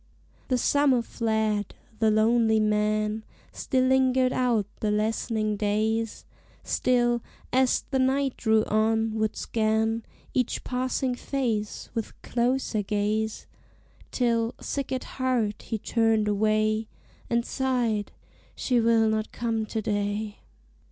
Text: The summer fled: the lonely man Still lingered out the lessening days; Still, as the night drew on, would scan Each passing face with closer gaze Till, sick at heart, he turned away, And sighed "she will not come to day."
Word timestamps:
The 0.47 0.57
summer 0.57 1.03
fled: 1.03 1.75
the 1.99 2.09
lonely 2.09 2.59
man 2.59 3.23
Still 3.51 3.83
lingered 3.85 4.33
out 4.33 4.65
the 4.79 4.89
lessening 4.89 5.57
days; 5.57 6.25
Still, 6.63 7.21
as 7.53 7.83
the 7.91 7.99
night 7.99 8.35
drew 8.35 8.63
on, 8.65 9.13
would 9.13 9.35
scan 9.35 10.03
Each 10.33 10.63
passing 10.63 11.13
face 11.13 11.91
with 11.93 12.19
closer 12.23 12.81
gaze 12.81 13.45
Till, 14.09 14.55
sick 14.59 14.91
at 14.91 15.03
heart, 15.03 15.61
he 15.61 15.77
turned 15.77 16.27
away, 16.27 16.87
And 17.29 17.45
sighed 17.45 18.11
"she 18.55 18.79
will 18.79 19.07
not 19.07 19.31
come 19.31 19.67
to 19.67 19.83
day." 19.83 20.39